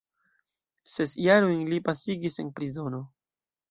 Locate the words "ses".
0.93-1.13